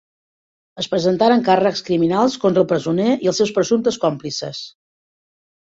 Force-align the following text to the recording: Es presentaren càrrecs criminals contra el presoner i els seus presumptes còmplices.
Es 0.83 0.87
presentaren 0.93 1.43
càrrecs 1.49 1.83
criminals 1.91 2.39
contra 2.47 2.65
el 2.65 2.67
presoner 2.73 3.07
i 3.27 3.31
els 3.35 3.43
seus 3.43 3.55
presumptes 3.61 4.03
còmplices. 4.07 4.67